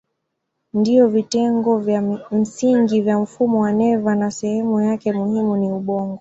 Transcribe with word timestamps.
Ndiyo 0.73 1.07
vitengo 1.07 1.77
vya 1.77 2.01
msingi 2.31 3.01
vya 3.01 3.19
mfumo 3.19 3.59
wa 3.61 3.71
neva 3.71 4.15
na 4.15 4.31
sehemu 4.31 4.81
yake 4.81 5.11
muhimu 5.11 5.57
ni 5.57 5.71
ubongo. 5.71 6.19